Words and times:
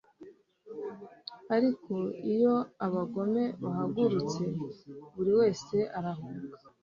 ariko 1.55 1.93
iyo 2.33 2.55
abagome 2.85 3.43
bahagurutse, 3.63 4.43
buri 5.15 5.31
wese 5.39 5.77
arahunga 5.97 6.45